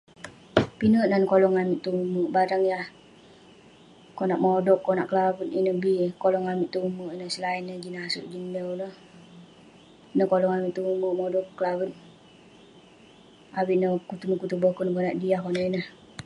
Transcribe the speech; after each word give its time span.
Pinek 0.77 1.05
nan 1.09 1.23
kolong 1.31 1.55
amik 1.61 1.79
tong 1.83 1.99
umek, 2.05 2.27
barang 2.35 2.63
yah 2.71 2.85
konak 4.17 4.41
modoq, 4.45 4.79
konak 4.87 5.07
kelavet 5.09 5.49
ineh 5.59 5.77
bi, 5.83 5.93
kolong 6.21 6.45
amik 6.51 6.69
tong 6.71 6.85
umek 6.89 7.11
ineh 7.15 7.31
selain 7.35 7.63
neh 7.67 7.81
jin 7.83 7.97
aseuk 8.03 8.25
jin 8.31 8.45
mew 8.53 8.67
ineh. 8.75 8.93
Neh 10.15 10.27
kolong 10.31 10.53
amik 10.55 10.71
tong 10.75 10.87
umek, 10.95 11.13
modoq, 11.19 11.47
kelavet, 11.57 11.91
avik 13.59 13.77
neh 13.81 13.91
kutun-kutun 14.09 14.61
boken 14.63 14.89
konak 14.95 15.17
diah 15.21 15.41
konak 15.43 15.65
ineh. 15.69 15.85